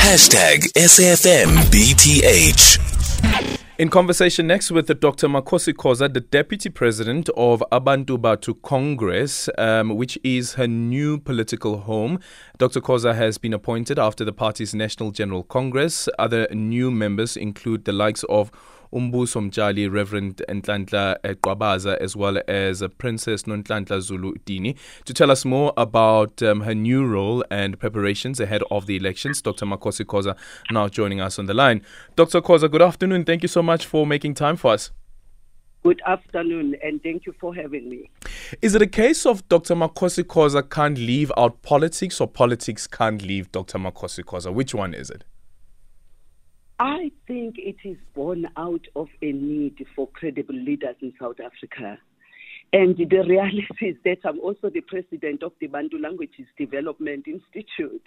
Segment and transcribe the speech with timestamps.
[0.00, 1.60] Hashtag SAFMBTH.
[3.78, 5.28] In conversation next with Dr.
[5.28, 11.80] Makhosi Khoza, the Deputy President of Abantu Batho Congress, um, which is her new political
[11.80, 12.18] home.
[12.58, 12.80] Dr.
[12.80, 16.08] Khoza has been appointed after the party's National General Congress.
[16.18, 18.50] Other new members include the likes of
[18.92, 24.76] Umbuso Mtshali, Reverend Nhlanhla Gcwabaza, as well as Princess Nonhlanhla Zulu Dindi.
[25.04, 29.40] To tell us more about um, her new role and preparations ahead of the elections,
[29.40, 29.66] Dr.
[29.66, 30.36] Makhosi Khoza
[30.70, 31.82] now joining us on the line.
[32.16, 32.40] Dr.
[32.40, 33.24] Khoza, good afternoon.
[33.24, 34.90] Thank you so much for making time for us.
[35.82, 38.10] Good afternoon, and thank you for having me.
[38.60, 39.74] Is it a case of Dr.
[39.74, 43.78] Makhosi Khoza can't leave out politics, or politics can't leave Dr.
[43.78, 44.52] Makhosi Khoza?
[44.52, 45.24] Which one is it?
[46.80, 51.98] I think it is born out of a need for credible leaders in South Africa.
[52.72, 58.02] And the reality is that I'm also the president of the Bantu Languages Development Institute.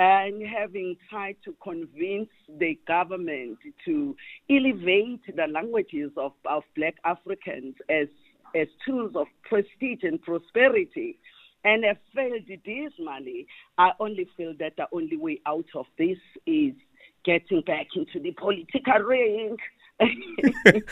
[0.00, 4.16] And having tried to convince the government to
[4.50, 8.08] elevate the languages of, of black Africans as,
[8.56, 11.20] as tools of prestige and prosperity,
[11.64, 13.46] and have failed dismally,
[13.78, 16.72] I only feel that the only way out of this is
[17.24, 19.56] getting back into the political ring.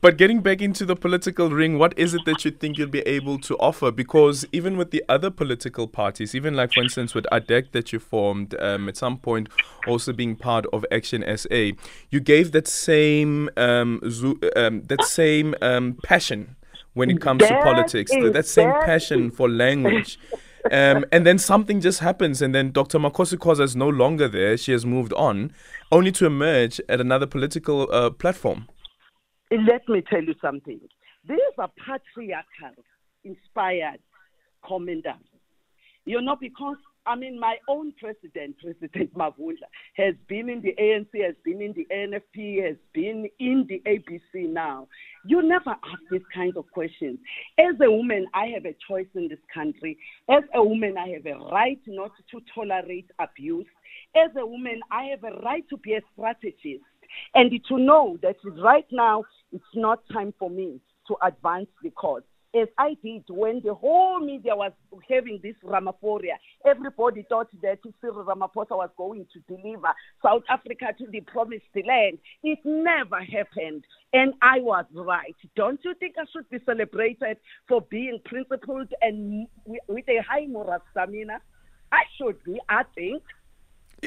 [0.00, 3.00] but getting back into the political ring, what is it that you think you'll be
[3.00, 3.90] able to offer?
[3.90, 7.98] Because even with the other political parties, even like for instance with ADEC that you
[7.98, 9.48] formed um, at some point,
[9.86, 11.70] also being part of Action SA,
[12.10, 16.56] you gave that same um, zo- um, that same um, passion
[16.92, 20.18] when it comes that to politics, that same that passion for language.
[20.70, 22.98] Um, and then something just happens, and then Dr.
[22.98, 24.56] Makhosi Khoza is no longer there.
[24.56, 25.52] She has moved on,
[25.92, 28.68] only to emerge at another political uh, platform.
[29.50, 30.80] Let me tell you something.
[31.28, 32.82] These are patriarchal
[33.24, 34.00] inspired
[34.66, 35.14] commanders.
[36.06, 36.76] You know, because
[37.06, 41.72] I mean, my own president, President Mavundla, has been in the ANC, has been in
[41.74, 44.88] the NFP, has been in the ABC now.
[45.26, 47.18] You never ask these kinds of questions.
[47.58, 49.98] As a woman, I have a choice in this country.
[50.28, 53.66] As a woman, I have a right not to tolerate abuse.
[54.16, 56.84] As a woman, I have a right to be a strategist
[57.34, 62.22] and to know that right now it's not time for me to advance the cause
[62.54, 64.72] as I did when the whole media was
[65.08, 66.36] having this Ramaphoria.
[66.64, 69.88] Everybody thought that Cyril Ramaphosa was going to deliver
[70.22, 72.18] South Africa to the promised land.
[72.42, 73.84] It never happened.
[74.12, 75.34] And I was right.
[75.56, 77.38] Don't you think I should be celebrated
[77.68, 79.46] for being principled and
[79.88, 81.40] with a high moral stamina?
[81.92, 83.22] I should be, I think.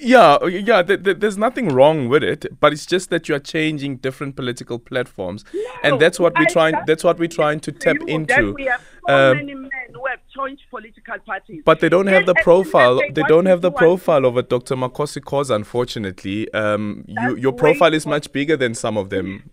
[0.00, 0.82] Yeah, yeah.
[0.82, 4.36] Th- th- there's nothing wrong with it, but it's just that you are changing different
[4.36, 6.74] political platforms, No, and that's what we're trying.
[6.86, 8.52] That's what we're trying to tap you into.
[8.52, 11.62] We have so Um, many men who have joined political parties.
[11.64, 13.00] But they don't have the profile.
[13.12, 14.76] They don't have the profile of a Dr.
[14.76, 16.52] Makhosi Khoza, unfortunately.
[16.52, 19.50] Um, you, your profile is much bigger than some of them.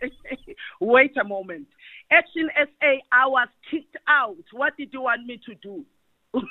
[0.80, 1.68] Wait a moment.
[2.10, 4.36] Action SA, I was kicked out.
[4.52, 5.84] What did you want me to do?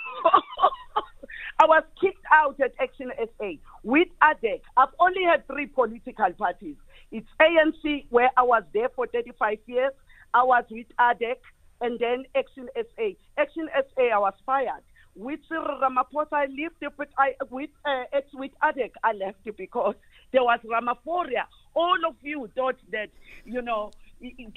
[1.62, 3.52] I was kicked out at Action SA
[3.84, 4.62] with ADEC.
[4.78, 6.76] I've only had three political parties.
[7.12, 9.92] It's ANC, where I was there for 35 years.
[10.34, 11.36] I was with ADEC,
[11.82, 13.10] and then Action SA.
[13.38, 14.82] Action SA, I was fired.
[15.14, 19.94] With Ramaphosa, I left, but I, with, uh, with ADEC, I left because
[20.32, 21.44] there was Ramaphoria.
[21.76, 23.10] All of you thought that,
[23.46, 23.92] you know,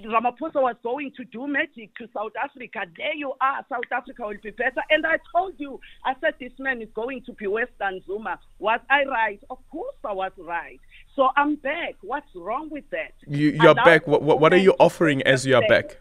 [0.05, 2.81] Ramaphosa was going to do magic to South Africa.
[2.97, 3.65] There you are.
[3.69, 4.83] South Africa will be better.
[4.91, 8.39] And I told you, I said this man is going to be worse than Zuma.
[8.59, 9.41] Was I right?
[9.49, 10.81] Of course I was right.
[11.17, 11.95] So I'm back.
[12.03, 13.13] What's wrong with that?
[13.27, 14.07] You, you're Allow back.
[14.07, 15.99] What, what, what are you offering as you are back?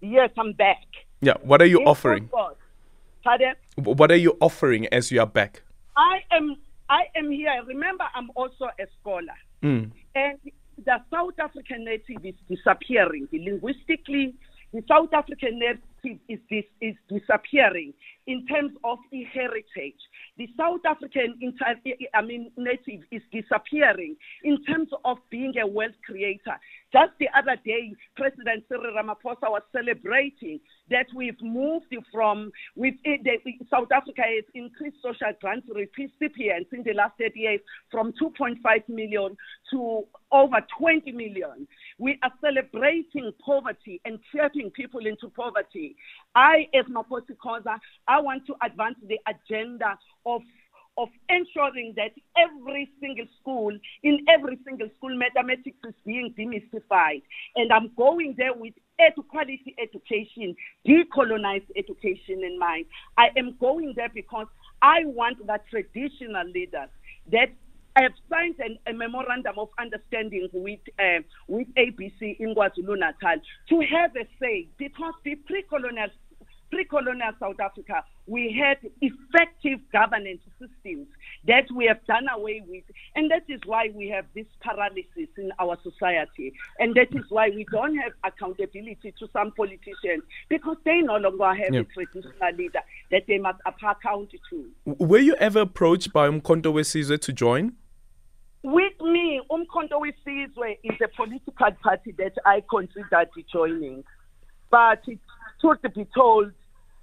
[0.00, 0.84] Yes, I'm back.
[1.20, 1.34] Yeah.
[1.42, 2.24] What are you In offering?
[2.24, 2.56] football.
[3.22, 3.54] Pardon?
[3.76, 5.62] What are you offering as you are back?
[5.96, 6.56] I am
[6.90, 7.50] I am here.
[7.66, 9.34] Remember, I'm also a scholar.
[9.62, 9.90] Mm.
[10.14, 10.38] And
[10.86, 13.28] the South African native is disappearing.
[13.32, 14.34] Linguistically,
[14.72, 17.94] the South African native is, dis, is disappearing
[18.26, 18.98] in terms of
[19.32, 20.00] heritage.
[20.36, 21.76] The South African inter,
[22.14, 26.58] I mean, native is disappearing in terms of being a wealth creator.
[26.92, 30.60] Just the other day, President Cyril Ramaphosa was celebrating
[30.90, 33.38] that we've moved from, with eh, the,
[33.70, 37.60] South Africa has increased social grant recipients in the last 30 years
[37.90, 38.56] from 2.5
[38.88, 39.36] million
[39.70, 41.66] to over 20 million.
[41.98, 45.96] We are celebrating poverty and trapping people into poverty.
[46.34, 47.36] I, as Makhosi
[48.14, 50.42] I want to advance the agenda of
[50.96, 57.22] of ensuring that every single school, in every single school, mathematics is being demystified.
[57.56, 58.74] And I'm going there with
[59.28, 60.54] quality education,
[60.86, 62.86] decolonized education in mind.
[63.18, 64.46] I am going there because
[64.82, 66.90] I want the traditional leaders
[67.32, 67.48] that
[67.96, 73.36] I have signed an, a memorandum of understanding with uh, with ABC in KwaZulu Natal
[73.68, 76.08] to have a say because the pre-colonial
[76.74, 81.06] pre-colonial South Africa, we had effective governance systems
[81.46, 82.82] that we have done away with.
[83.14, 86.52] And that is why we have this paralysis in our society.
[86.80, 91.54] And that is why we don't have accountability to some politicians because they no longer
[91.54, 91.80] have yeah.
[91.80, 92.80] a traditional leader
[93.10, 94.70] that they must account to.
[94.84, 96.82] Were you ever approached by Umkhonto we
[97.18, 97.74] to join?
[98.64, 100.12] With me, Umkhonto we
[100.82, 104.02] is a political party that I considered joining.
[104.70, 105.20] But it,
[105.60, 106.52] truth be told,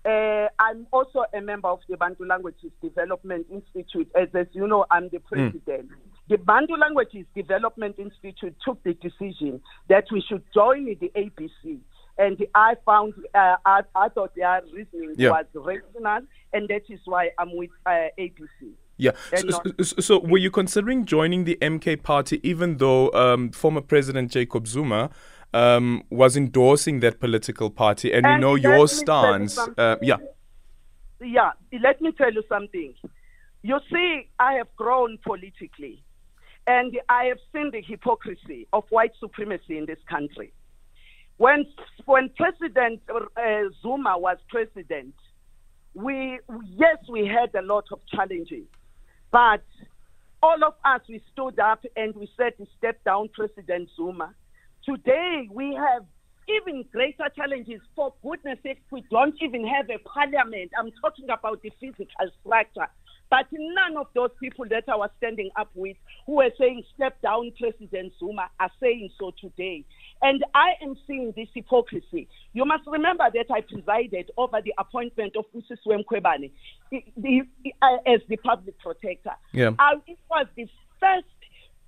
[0.05, 4.09] uh, I'm also a member of the Bantu Languages Development Institute.
[4.19, 5.49] As, as you know, I'm the hmm.
[5.49, 5.89] president.
[5.89, 5.95] Mm.
[6.29, 11.79] The Bantu Languages Development Institute took the decision that we should join the ABC.
[12.17, 15.29] And I found, uh, I, I, thought their reasoning yeah.
[15.29, 16.21] was rational,
[16.53, 18.73] and that is why I'm with uh, ABC.
[18.97, 19.11] Yeah.
[19.35, 19.49] So,
[19.81, 24.67] so, so, were you considering joining the MK party even though um, former President Jacob
[24.67, 25.09] Zuma
[25.53, 29.57] um, was endorsing that political party, and, and we know your stance.
[29.57, 30.17] Uh, yeah.
[31.19, 31.51] Yeah,
[31.83, 32.93] let me tell you something.
[33.61, 36.03] You see, I have grown politically,
[36.65, 40.51] and I have seen the hypocrisy of white supremacy in this country.
[41.37, 41.65] When
[42.05, 43.19] when President uh,
[43.81, 45.13] Zuma was president,
[45.93, 46.39] we
[46.75, 48.65] yes we had a lot of challenges,
[49.31, 49.63] but
[50.41, 54.33] all of us we stood up and we said, "Step down, President Zuma."
[54.85, 56.05] Today, we have
[56.49, 57.81] even greater challenges.
[57.95, 60.71] For goodness sake, we don't even have a parliament.
[60.77, 62.05] I'm talking about the physical
[62.41, 62.87] structure.
[63.29, 65.95] But none of those people that I was standing up with
[66.25, 69.85] who were saying, step down, President Zuma, are saying so today.
[70.21, 72.27] And I am seeing this hypocrisy.
[72.51, 76.51] You must remember that I presided over the appointment of Busisiwe Mkhwebane
[78.05, 79.37] as the public protector.
[79.53, 79.69] Yeah.
[79.79, 80.67] Uh, it was the
[80.99, 81.25] first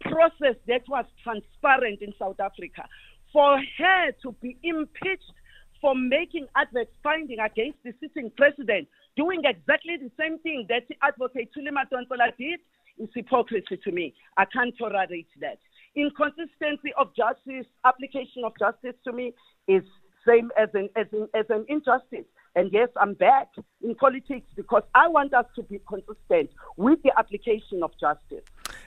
[0.04, 2.84] process that was transparent in South Africa.
[3.32, 5.32] For her to be impeached
[5.82, 11.50] for making adverse finding against the sitting president, doing exactly the same thing that Advocate
[11.54, 12.60] Thuli Madonsela did,
[12.98, 14.14] is hypocrisy to me.
[14.38, 15.58] I can't tolerate that.
[15.96, 19.34] Inconsistency of justice, application of justice to me
[19.68, 19.84] is
[20.28, 22.26] same as an, as an, as an injustice.
[22.56, 23.48] And yes, I'm back
[23.82, 28.46] in politics because I want us to be consistent with the application of justice.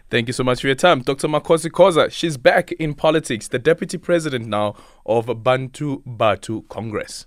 [0.08, 1.00] Thank you so much for your time.
[1.02, 1.26] Dr.
[1.26, 7.26] Makhosi Khoza, she's back in politics, the deputy president now of Bantu Batho Congress.